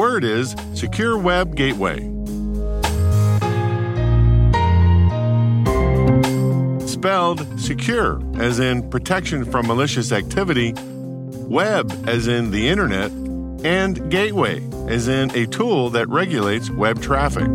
Word 0.00 0.24
is 0.24 0.56
Secure 0.72 1.18
Web 1.18 1.54
Gateway. 1.54 1.98
Spelled 6.86 7.60
secure, 7.60 8.18
as 8.40 8.58
in 8.58 8.88
protection 8.88 9.44
from 9.44 9.66
malicious 9.66 10.10
activity, 10.10 10.72
web, 11.50 11.92
as 12.08 12.28
in 12.28 12.50
the 12.50 12.66
internet, 12.66 13.10
and 13.62 14.10
gateway, 14.10 14.66
as 14.88 15.06
in 15.06 15.30
a 15.36 15.46
tool 15.46 15.90
that 15.90 16.08
regulates 16.08 16.70
web 16.70 17.02
traffic. 17.02 17.52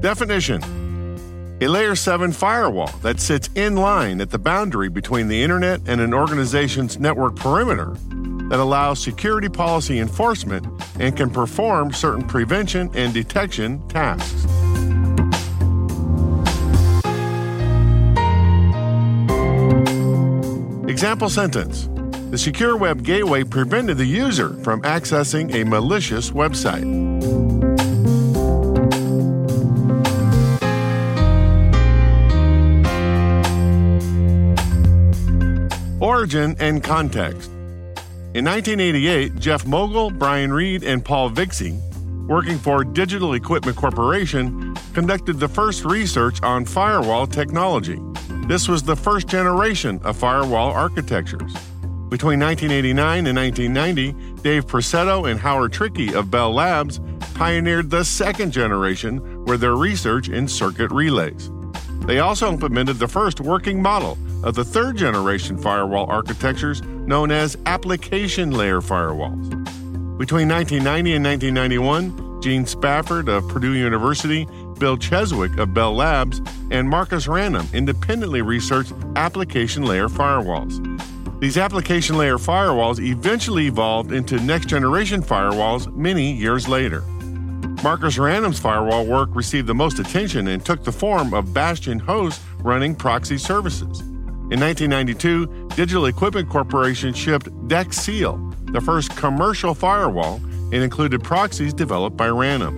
Definition 0.00 0.83
a 1.64 1.68
layer 1.68 1.94
7 1.94 2.30
firewall 2.30 2.90
that 3.00 3.18
sits 3.18 3.48
in 3.54 3.74
line 3.74 4.20
at 4.20 4.30
the 4.30 4.38
boundary 4.38 4.90
between 4.90 5.28
the 5.28 5.42
internet 5.42 5.80
and 5.86 5.98
an 5.98 6.12
organization's 6.12 6.98
network 6.98 7.36
perimeter 7.36 7.96
that 8.50 8.60
allows 8.60 9.02
security 9.02 9.48
policy 9.48 9.98
enforcement 9.98 10.66
and 11.00 11.16
can 11.16 11.30
perform 11.30 11.90
certain 11.90 12.22
prevention 12.26 12.90
and 12.94 13.14
detection 13.14 13.80
tasks. 13.88 14.44
Example 20.86 21.30
sentence 21.30 21.88
The 22.30 22.38
secure 22.38 22.76
web 22.76 23.02
gateway 23.02 23.42
prevented 23.42 23.96
the 23.96 24.04
user 24.04 24.50
from 24.62 24.82
accessing 24.82 25.54
a 25.54 25.64
malicious 25.64 26.30
website. 26.30 27.43
Origin 36.04 36.54
and 36.58 36.84
context. 36.84 37.50
In 38.34 38.44
1988, 38.44 39.36
Jeff 39.36 39.64
Mogul, 39.64 40.10
Brian 40.10 40.52
Reid, 40.52 40.84
and 40.84 41.02
Paul 41.02 41.30
Vixie, 41.30 41.80
working 42.28 42.58
for 42.58 42.84
Digital 42.84 43.32
Equipment 43.32 43.74
Corporation, 43.74 44.74
conducted 44.92 45.40
the 45.40 45.48
first 45.48 45.86
research 45.86 46.42
on 46.42 46.66
firewall 46.66 47.26
technology. 47.26 47.98
This 48.48 48.68
was 48.68 48.82
the 48.82 48.94
first 48.94 49.28
generation 49.28 49.98
of 50.04 50.18
firewall 50.18 50.72
architectures. 50.72 51.54
Between 52.10 52.38
1989 52.38 53.26
and 53.26 53.38
1990, 53.38 54.42
Dave 54.42 54.66
Presotto 54.66 55.24
and 55.24 55.40
Howard 55.40 55.72
Trickey 55.72 56.14
of 56.14 56.30
Bell 56.30 56.52
Labs 56.52 57.00
pioneered 57.32 57.88
the 57.88 58.04
second 58.04 58.52
generation 58.52 59.42
with 59.46 59.62
their 59.62 59.76
research 59.76 60.28
in 60.28 60.48
circuit 60.48 60.90
relays. 60.90 61.50
They 62.06 62.18
also 62.18 62.50
implemented 62.50 62.98
the 62.98 63.08
first 63.08 63.40
working 63.40 63.80
model 63.80 64.18
of 64.42 64.54
the 64.54 64.64
third 64.64 64.96
generation 64.96 65.56
firewall 65.56 66.06
architectures 66.06 66.82
known 66.82 67.30
as 67.30 67.56
application 67.64 68.50
layer 68.50 68.82
firewalls. 68.82 69.48
Between 70.18 70.48
1990 70.48 71.14
and 71.14 71.24
1991, 71.24 72.42
Gene 72.42 72.66
Spafford 72.66 73.30
of 73.30 73.48
Purdue 73.48 73.72
University, 73.72 74.46
Bill 74.78 74.98
Cheswick 74.98 75.56
of 75.58 75.72
Bell 75.72 75.94
Labs, 75.94 76.42
and 76.70 76.88
Marcus 76.88 77.26
Ranum 77.26 77.72
independently 77.72 78.42
researched 78.42 78.92
application 79.16 79.84
layer 79.84 80.08
firewalls. 80.08 80.80
These 81.40 81.56
application 81.56 82.18
layer 82.18 82.36
firewalls 82.36 83.02
eventually 83.02 83.66
evolved 83.66 84.12
into 84.12 84.38
next 84.40 84.66
generation 84.66 85.22
firewalls 85.22 85.90
many 85.94 86.32
years 86.32 86.68
later. 86.68 87.02
Marcus 87.84 88.16
Ranum's 88.16 88.58
firewall 88.58 89.04
work 89.04 89.28
received 89.34 89.66
the 89.66 89.74
most 89.74 89.98
attention 89.98 90.48
and 90.48 90.64
took 90.64 90.82
the 90.84 90.90
form 90.90 91.34
of 91.34 91.52
Bastion 91.52 91.98
hosts 91.98 92.42
running 92.60 92.94
proxy 92.94 93.36
services. 93.36 94.00
In 94.00 94.58
1992, 94.58 95.68
Digital 95.76 96.06
Equipment 96.06 96.48
Corporation 96.48 97.12
shipped 97.12 97.50
DEC 97.68 97.92
SEAL, 97.92 98.54
the 98.72 98.80
first 98.80 99.14
commercial 99.16 99.74
firewall, 99.74 100.36
and 100.72 100.76
included 100.76 101.22
proxies 101.22 101.74
developed 101.74 102.16
by 102.16 102.28
Ranum. 102.28 102.74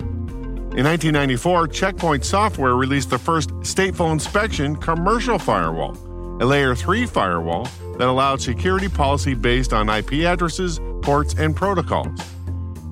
In 0.75 0.83
1994, 0.83 1.69
Checkpoint 1.69 2.25
Software 2.25 2.75
released 2.75 3.09
the 3.09 3.17
first 3.17 3.51
stateful 3.61 4.11
inspection 4.11 4.75
commercial 4.75 5.39
firewall, 5.39 5.93
a 6.41 6.45
layer 6.45 6.75
3 6.75 7.05
firewall 7.05 7.69
that 7.97 8.09
allowed 8.09 8.41
security 8.41 8.89
policy 8.89 9.33
based 9.33 9.71
on 9.71 9.87
IP 9.87 10.25
addresses, 10.25 10.81
ports, 11.01 11.33
and 11.35 11.55
protocols. 11.55 12.19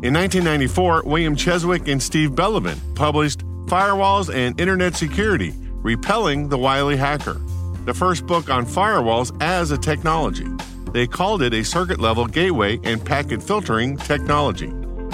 In 0.06 0.14
1994, 0.14 1.02
William 1.08 1.36
Cheswick 1.36 1.92
and 1.92 2.02
Steve 2.02 2.34
Bellovin 2.34 2.78
published 2.94 3.40
Firewalls 3.66 4.32
and 4.32 4.62
Internet 4.62 4.96
Security 4.96 5.52
Repelling 5.82 6.48
the 6.48 6.60
Wily 6.60 6.96
Hacker, 6.96 7.42
the 7.86 7.94
first 7.96 8.28
book 8.28 8.48
on 8.52 8.68
firewalls 8.68 9.36
as 9.42 9.72
a 9.72 9.80
technology. 9.80 10.46
They 10.92 11.08
called 11.08 11.42
it 11.42 11.56
a 11.56 11.64
circuit 11.64 12.00
level 12.00 12.28
gateway 12.28 12.80
and 12.84 13.04
packet 13.04 13.42
filtering 13.42 13.98
technology. 13.98 14.72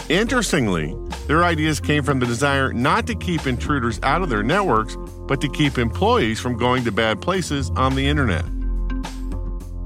Interestingly, 0.09 0.93
their 1.25 1.45
ideas 1.45 1.79
came 1.79 2.03
from 2.03 2.19
the 2.19 2.25
desire 2.25 2.73
not 2.73 3.07
to 3.07 3.15
keep 3.15 3.47
intruders 3.47 3.97
out 4.03 4.21
of 4.21 4.27
their 4.27 4.43
networks, 4.43 4.97
but 5.25 5.39
to 5.39 5.47
keep 5.47 5.77
employees 5.77 6.41
from 6.41 6.57
going 6.57 6.83
to 6.83 6.91
bad 6.91 7.21
places 7.21 7.69
on 7.77 7.95
the 7.95 8.05
internet. 8.05 8.43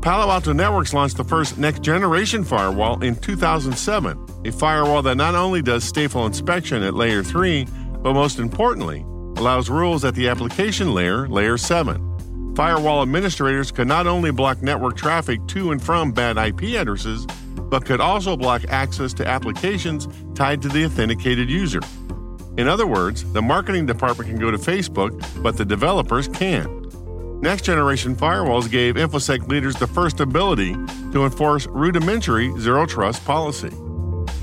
Palo 0.01 0.31
Alto 0.31 0.51
Networks 0.51 0.93
launched 0.93 1.17
the 1.17 1.23
first 1.23 1.59
next 1.59 1.83
generation 1.83 2.43
firewall 2.43 3.03
in 3.03 3.15
2007, 3.15 4.17
a 4.45 4.51
firewall 4.51 5.01
that 5.01 5.15
not 5.15 5.33
only 5.33 5.61
does 5.61 5.91
stateful 5.91 6.27
inspection 6.27 6.83
at 6.83 6.93
layer 6.93 7.23
3, 7.23 7.65
but 8.03 8.13
most 8.13 8.37
importantly, 8.37 9.01
allows 9.37 9.69
rules 9.71 10.05
at 10.05 10.13
the 10.13 10.29
application 10.29 10.93
layer, 10.93 11.27
layer 11.27 11.57
7. 11.57 12.53
Firewall 12.55 13.01
administrators 13.01 13.71
could 13.71 13.87
not 13.87 14.05
only 14.05 14.31
block 14.31 14.61
network 14.61 14.95
traffic 14.95 15.45
to 15.47 15.71
and 15.71 15.81
from 15.81 16.11
bad 16.11 16.37
IP 16.37 16.75
addresses, 16.79 17.25
but 17.55 17.85
could 17.85 17.99
also 17.99 18.37
block 18.37 18.63
access 18.69 19.13
to 19.13 19.27
applications 19.27 20.07
tied 20.35 20.61
to 20.61 20.69
the 20.69 20.85
authenticated 20.85 21.49
user. 21.49 21.81
In 22.57 22.67
other 22.67 22.85
words, 22.85 23.29
the 23.33 23.41
marketing 23.41 23.87
department 23.87 24.29
can 24.29 24.39
go 24.39 24.51
to 24.51 24.57
Facebook, 24.57 25.11
but 25.41 25.57
the 25.57 25.65
developers 25.65 26.27
can't. 26.27 26.71
Next 27.41 27.63
generation 27.63 28.15
firewalls 28.15 28.69
gave 28.69 28.95
InfoSec 28.95 29.47
leaders 29.47 29.75
the 29.75 29.87
first 29.87 30.19
ability 30.19 30.73
to 31.11 31.25
enforce 31.25 31.65
rudimentary 31.67 32.53
zero 32.59 32.85
trust 32.85 33.25
policy. 33.25 33.71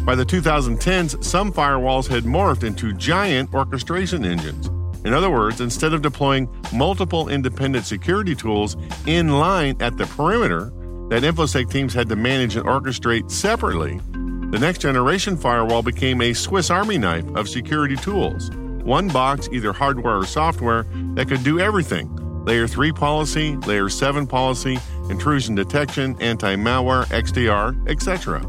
By 0.04 0.16
the 0.16 0.26
2010s, 0.26 1.22
some 1.22 1.52
firewalls 1.52 2.08
had 2.08 2.24
morphed 2.24 2.64
into 2.64 2.92
giant 2.92 3.54
orchestration 3.54 4.24
engines. 4.24 4.66
In 5.04 5.14
other 5.14 5.30
words, 5.30 5.60
instead 5.60 5.94
of 5.94 6.02
deploying 6.02 6.48
multiple 6.72 7.28
independent 7.28 7.86
security 7.86 8.34
tools 8.34 8.76
in 9.06 9.38
line 9.38 9.76
at 9.80 9.96
the 9.96 10.06
perimeter 10.06 10.72
that 11.08 11.22
InfoSec 11.22 11.70
teams 11.70 11.94
had 11.94 12.08
to 12.08 12.16
manage 12.16 12.56
and 12.56 12.66
orchestrate 12.66 13.30
separately, 13.30 14.00
the 14.50 14.58
next 14.58 14.78
generation 14.80 15.36
firewall 15.36 15.82
became 15.82 16.20
a 16.20 16.32
Swiss 16.32 16.68
Army 16.68 16.98
knife 16.98 17.26
of 17.36 17.48
security 17.48 17.96
tools. 17.96 18.50
One 18.82 19.06
box, 19.06 19.48
either 19.52 19.72
hardware 19.72 20.18
or 20.18 20.26
software, 20.26 20.84
that 21.14 21.28
could 21.28 21.44
do 21.44 21.60
everything 21.60 22.10
layer 22.44 22.66
3 22.66 22.90
policy, 22.90 23.54
layer 23.68 23.88
7 23.88 24.26
policy, 24.26 24.80
intrusion 25.08 25.54
detection, 25.54 26.16
anti 26.20 26.56
malware, 26.56 27.06
XDR, 27.06 27.88
etc. 27.88 28.44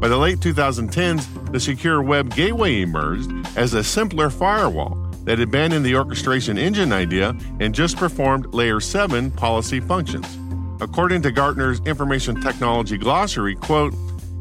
By 0.00 0.06
the 0.06 0.16
late 0.16 0.38
2010s, 0.38 1.50
the 1.50 1.58
Secure 1.58 2.00
Web 2.00 2.32
Gateway 2.32 2.82
emerged 2.82 3.30
as 3.56 3.74
a 3.74 3.82
simpler 3.82 4.30
firewall 4.30 4.94
that 5.24 5.40
abandoned 5.40 5.84
the 5.84 5.96
orchestration 5.96 6.56
engine 6.56 6.92
idea 6.92 7.36
and 7.58 7.74
just 7.74 7.96
performed 7.96 8.54
layer 8.54 8.78
7 8.78 9.32
policy 9.32 9.80
functions. 9.80 10.38
According 10.80 11.22
to 11.22 11.32
Gartner's 11.32 11.80
Information 11.80 12.40
Technology 12.40 12.96
Glossary, 12.96 13.56
quote, 13.56 13.92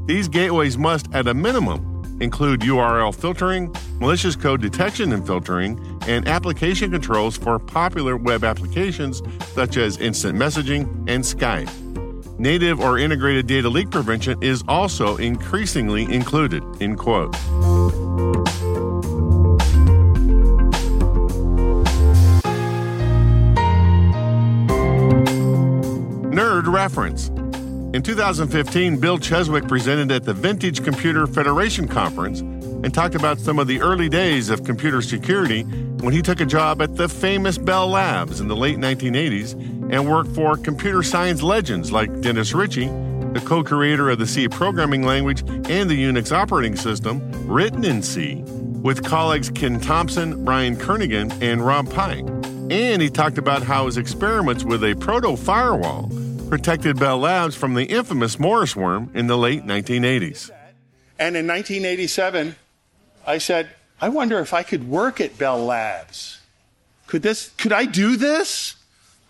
these 0.06 0.28
gateways 0.28 0.78
must, 0.78 1.12
at 1.12 1.28
a 1.28 1.34
minimum, 1.34 2.20
include 2.22 2.62
URL 2.62 3.14
filtering, 3.14 3.76
malicious 4.00 4.36
code 4.36 4.62
detection 4.62 5.12
and 5.12 5.26
filtering, 5.26 6.00
and 6.08 6.28
application 6.28 6.92
controls 6.92 7.36
for 7.36 7.58
popular 7.58 8.16
web 8.16 8.44
applications 8.44 9.24
such 9.56 9.78
as 9.78 9.98
instant 9.98 10.38
messaging 10.38 10.86
and 11.10 11.24
Skype. 11.24 11.70
Native 12.40 12.80
or 12.80 13.00
integrated 13.00 13.48
data 13.48 13.68
leak 13.68 13.90
prevention 13.90 14.42
is 14.44 14.64
also 14.68 15.18
increasingly 15.18 16.04
included. 16.04 16.64
In 16.80 16.96
quote. 16.96 17.34
Nerd 26.32 26.72
reference. 26.72 27.30
In 27.96 28.04
2015, 28.04 29.00
Bill 29.00 29.18
Cheswick 29.18 29.68
presented 29.68 30.12
at 30.12 30.24
the 30.24 30.34
Vintage 30.34 30.84
Computer 30.84 31.26
Federation 31.26 31.88
Conference 31.88 32.42
and 32.42 32.94
talked 32.94 33.16
about 33.16 33.40
some 33.40 33.58
of 33.58 33.66
the 33.66 33.82
early 33.82 34.10
days 34.10 34.52
of 34.52 34.64
computer 34.64 35.02
security 35.02 35.64
when 35.64 36.14
he 36.14 36.22
took 36.22 36.40
a 36.40 36.46
job 36.46 36.84
at 36.84 36.96
the 36.96 37.10
famous 37.10 37.58
Bell 37.58 37.88
Labs 37.88 38.40
in 38.40 38.48
the 38.48 38.56
late 38.56 38.78
1980s 38.78 39.77
and 39.90 40.10
worked 40.10 40.32
for 40.32 40.58
computer 40.58 41.04
science 41.04 41.42
legends 41.42 41.92
like 41.92 42.22
Dennis 42.22 42.54
Ritchie, 42.54 42.88
the 43.34 43.42
co 43.46 43.64
creator 43.64 44.10
of 44.10 44.20
the 44.20 44.28
C 44.28 44.48
programming 44.48 45.04
language 45.04 45.42
and 45.70 45.90
the 45.90 46.02
Unix 46.02 46.32
operating 46.32 46.76
system, 46.76 47.22
written 47.48 47.84
in 47.84 48.02
C, 48.02 48.44
with 48.82 49.04
colleagues 49.04 49.50
Ken 49.50 49.80
Thompson, 49.80 50.44
Brian 50.44 50.76
Kernighan, 50.76 51.42
and 51.42 51.66
Rob 51.66 51.92
Pike. 51.92 52.26
And 52.70 53.02
he 53.02 53.10
talked 53.10 53.38
about 53.38 53.64
how 53.64 53.86
his 53.86 53.98
experiments 53.98 54.64
with 54.64 54.84
a 54.84 54.96
proto 54.96 55.38
firewall 55.38 56.12
protected 56.50 57.00
Bell 57.00 57.18
Labs 57.18 57.56
from 57.56 57.74
the 57.74 57.86
infamous 57.86 58.40
Morris 58.40 58.76
worm 58.76 59.12
in 59.14 59.28
the 59.28 59.38
late 59.38 59.66
1980s. 59.66 60.50
And 61.20 61.36
in 61.36 61.48
1987, 61.48 62.56
I 63.26 63.38
said, 63.38 63.70
I 64.00 64.10
wonder 64.10 64.40
if 64.40 64.54
I 64.54 64.64
could 64.64 64.88
work 64.88 65.20
at 65.20 65.38
Bell 65.38 65.64
Labs. 65.64 66.40
Could 67.08 67.22
this, 67.22 67.50
could 67.58 67.74
I 67.74 67.86
do 67.86 68.16
this? 68.16 68.76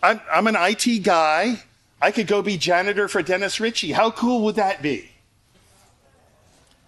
I'm, 0.07 0.21
I'm 0.31 0.48
an 0.48 0.56
IT 0.57 1.04
guy. 1.04 1.62
I 2.01 2.12
could 2.12 2.27
go 2.27 2.42
be 2.42 2.57
janitor 2.57 3.09
for 3.09 3.21
Dennis 3.21 3.59
Ritchie. 3.59 3.92
How 3.92 4.09
cool 4.09 4.45
would 4.45 4.56
that 4.56 4.81
be? 4.81 5.12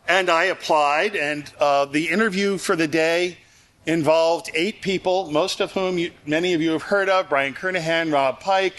And 0.08 0.30
I 0.30 0.46
applied, 0.46 1.18
and 1.18 1.52
uh, 1.60 1.84
the 1.84 2.08
interview 2.08 2.58
for 2.58 2.78
the 2.78 2.88
day 2.88 3.38
involved 3.86 4.50
eight 4.54 4.82
people, 4.82 5.30
most 5.32 5.60
of 5.60 5.74
whom 5.74 5.98
you, 5.98 6.12
many 6.26 6.54
of 6.54 6.62
you 6.62 6.72
have 6.72 6.84
heard 6.84 7.10
of 7.10 7.28
Brian 7.28 7.54
Kernighan, 7.54 8.14
Rob 8.14 8.40
Pike, 8.40 8.78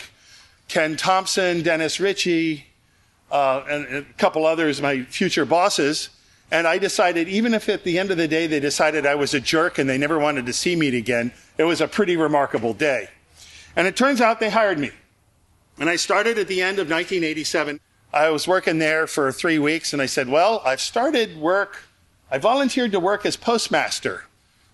Ken 0.69 0.97
Thompson, 0.97 1.63
Dennis 1.63 2.01
Ritchie, 2.01 2.65
uh, 3.31 3.63
and 3.69 3.95
a 3.95 4.03
couple 4.17 4.47
others, 4.47 4.81
my 4.81 5.03
future 5.03 5.45
bosses. 5.45 6.09
And 6.51 6.67
I 6.67 6.79
decided, 6.79 7.29
even 7.29 7.53
if 7.53 7.69
at 7.69 7.85
the 7.85 7.99
end 7.99 8.11
of 8.11 8.17
the 8.17 8.27
day 8.27 8.47
they 8.47 8.59
decided 8.59 9.05
I 9.05 9.17
was 9.17 9.35
a 9.35 9.41
jerk 9.41 9.77
and 9.77 9.87
they 9.89 9.99
never 9.99 10.19
wanted 10.19 10.47
to 10.47 10.55
see 10.55 10.77
me 10.77 10.97
again, 10.97 11.31
it 11.59 11.65
was 11.65 11.83
a 11.83 11.87
pretty 11.87 12.17
remarkable 12.17 12.73
day. 12.73 13.11
And 13.77 13.87
it 13.87 13.97
turns 13.97 14.21
out 14.21 14.41
they 14.41 14.51
hired 14.51 14.79
me. 14.79 14.91
And 15.79 15.89
I 15.89 15.97
started 15.97 16.39
at 16.39 16.49
the 16.49 16.61
end 16.61 16.79
of 16.79 16.91
1987. 16.91 17.81
I 18.13 18.29
was 18.31 18.47
working 18.49 18.79
there 18.79 19.07
for 19.07 19.31
three 19.33 19.59
weeks 19.59 19.93
and 19.93 20.03
I 20.03 20.07
said, 20.07 20.29
Well, 20.29 20.63
I've 20.65 20.81
started 20.81 21.39
work. 21.39 21.85
I 22.31 22.39
volunteered 22.39 22.93
to 22.93 23.01
work 23.01 23.25
as 23.25 23.37
postmaster, 23.37 24.25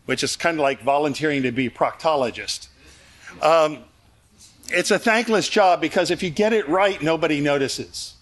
which 0.06 0.22
is 0.22 0.36
kind 0.36 0.58
of 0.58 0.62
like 0.62 0.82
volunteering 0.82 1.42
to 1.42 1.52
be 1.52 1.70
proctologist. 1.70 2.68
Um, 3.42 3.84
it's 4.68 4.90
a 4.90 4.98
thankless 4.98 5.48
job 5.48 5.80
because 5.80 6.10
if 6.10 6.22
you 6.22 6.30
get 6.30 6.52
it 6.52 6.68
right, 6.68 7.00
nobody 7.02 7.40
notices. 7.40 8.14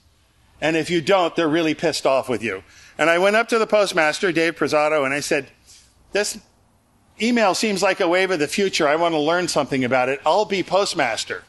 And 0.61 0.77
if 0.77 0.91
you 0.91 1.01
don't, 1.01 1.35
they're 1.37 1.49
really 1.49 1.75
pissed 1.75 2.07
off 2.07 2.29
with 2.29 2.43
you. 2.43 2.63
And 2.99 3.11
I 3.11 3.19
went 3.19 3.37
up 3.37 3.49
to 3.49 3.59
the 3.59 3.67
postmaster, 3.67 4.31
Dave 4.31 4.57
Presotto, 4.57 5.05
and 5.05 5.13
I 5.13 5.21
said, 5.21 5.49
This 6.13 6.39
email 7.21 7.55
seems 7.55 7.83
like 7.83 8.01
a 8.01 8.09
wave 8.09 8.31
of 8.31 8.39
the 8.39 8.49
future. 8.49 8.89
I 8.89 8.97
want 8.97 9.15
to 9.15 9.19
learn 9.19 9.49
something 9.49 9.85
about 9.85 10.09
it. 10.09 10.21
I'll 10.25 10.45
be 10.45 10.63
postmaster. 10.63 11.45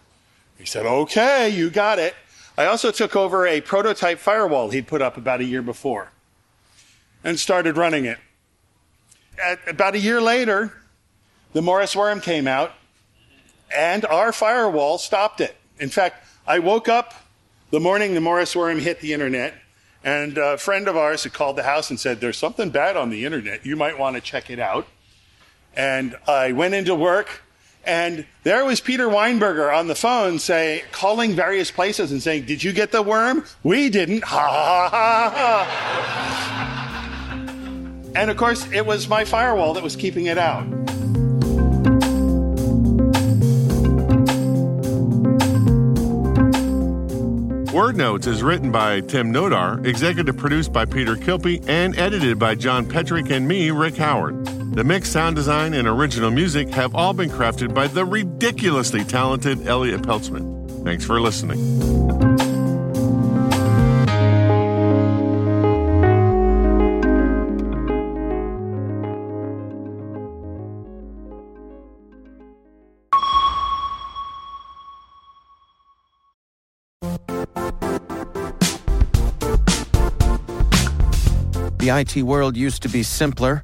He 0.57 0.65
said, 0.65 0.85
Okay, 0.85 1.49
you 1.49 1.69
got 1.69 1.99
it. 1.99 2.15
I 2.57 2.65
also 2.65 2.91
took 2.91 3.15
over 3.15 3.45
a 3.45 3.61
prototype 3.61 4.19
firewall 4.19 4.69
he'd 4.69 4.87
put 4.87 5.01
up 5.01 5.17
about 5.17 5.41
a 5.41 5.43
year 5.43 5.61
before 5.61 6.11
and 7.23 7.37
started 7.37 7.75
running 7.75 8.05
it. 8.05 8.17
At, 9.43 9.59
about 9.67 9.95
a 9.95 9.99
year 9.99 10.21
later, 10.21 10.71
the 11.51 11.61
Morris 11.61 11.95
worm 11.95 12.21
came 12.21 12.47
out 12.47 12.71
and 13.75 14.05
our 14.05 14.31
firewall 14.31 14.97
stopped 14.97 15.41
it. 15.41 15.55
In 15.79 15.89
fact, 15.89 16.25
I 16.47 16.59
woke 16.59 16.87
up 16.87 17.13
the 17.71 17.79
morning 17.79 18.13
the 18.13 18.21
Morris 18.21 18.55
worm 18.55 18.79
hit 18.79 19.01
the 19.01 19.11
internet, 19.11 19.53
and 20.03 20.37
a 20.37 20.57
friend 20.57 20.87
of 20.87 20.95
ours 20.95 21.23
had 21.23 21.33
called 21.33 21.57
the 21.57 21.63
house 21.63 21.89
and 21.89 21.99
said, 21.99 22.21
There's 22.21 22.37
something 22.37 22.69
bad 22.69 22.95
on 22.95 23.09
the 23.09 23.25
internet. 23.25 23.65
You 23.65 23.75
might 23.75 23.97
want 23.97 24.15
to 24.15 24.21
check 24.21 24.49
it 24.49 24.59
out. 24.59 24.87
And 25.75 26.15
I 26.27 26.53
went 26.53 26.73
into 26.73 26.95
work, 26.95 27.41
and 27.85 28.25
there 28.43 28.63
was 28.65 28.79
Peter 28.81 29.07
Weinberger 29.07 29.75
on 29.75 29.87
the 29.87 29.95
phone 29.95 30.39
say, 30.39 30.83
calling 30.91 31.33
various 31.33 31.69
places 31.71 32.11
and 32.11 32.21
saying, 32.21 32.45
Did 32.45 32.63
you 32.63 32.71
get 32.71 32.91
the 32.91 33.01
worm? 33.01 33.43
We 33.63 33.89
didn't. 33.89 34.23
Ha 34.23 34.39
ha 34.39 34.89
ha 34.89 35.29
ha. 35.35 35.95
And 38.15 38.31
of 38.31 38.37
course, 38.37 38.65
it 38.71 38.85
was 38.85 39.09
my 39.09 39.25
firewall 39.25 39.73
that 39.73 39.83
was 39.83 39.97
keeping 39.97 40.27
it 40.27 40.37
out. 40.37 40.65
Word 47.75 47.97
Notes 47.97 48.25
is 48.25 48.41
written 48.41 48.71
by 48.71 49.01
Tim 49.01 49.33
Nodar, 49.33 49.85
executive 49.85 50.37
produced 50.37 50.71
by 50.71 50.85
Peter 50.85 51.17
Kilpe, 51.17 51.61
and 51.67 51.97
edited 51.97 52.39
by 52.39 52.55
John 52.55 52.85
Petrick 52.85 53.29
and 53.29 53.45
me, 53.45 53.69
Rick 53.69 53.97
Howard. 53.97 54.44
The 54.71 54.83
mix, 54.83 55.09
sound 55.09 55.35
design, 55.35 55.73
and 55.73 55.87
original 55.87 56.31
music 56.31 56.69
have 56.69 56.95
all 56.95 57.13
been 57.13 57.29
crafted 57.29 57.73
by 57.73 57.87
the 57.87 58.03
ridiculously 58.03 59.03
talented 59.03 59.67
Elliot 59.67 60.01
Peltzman. 60.01 60.83
Thanks 60.83 61.05
for 61.05 61.21
listening. 61.21 61.59
The 81.85 81.91
IT 81.91 82.23
world 82.23 82.57
used 82.57 82.81
to 82.81 82.89
be 82.89 83.03
simpler. 83.03 83.63